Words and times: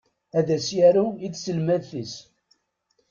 Ad 0.37 0.47
as-yaru 0.55 1.07
i 1.25 1.27
tselmadt-is. 1.29 2.13